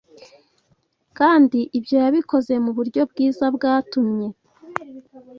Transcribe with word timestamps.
kandi 1.17 1.59
ibyo 1.77 1.95
yabikoze 2.03 2.53
mu 2.65 2.71
buryo 2.77 3.01
bwiza 3.11 3.45
bwatumye 3.55 4.27